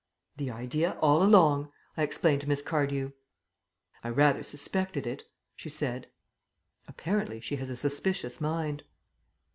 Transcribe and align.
"The 0.37 0.49
idea 0.49 0.97
all 0.99 1.21
along," 1.21 1.69
I 1.95 2.01
explained 2.01 2.41
to 2.41 2.49
Miss 2.49 2.63
Cardew. 2.63 3.11
"I 4.03 4.09
rather 4.09 4.41
suspected 4.41 5.05
it," 5.05 5.21
she 5.55 5.69
said. 5.69 6.07
Apparently 6.87 7.39
she 7.39 7.57
has 7.57 7.69
a 7.69 7.75
suspicious 7.75 8.41
mind. 8.41 8.81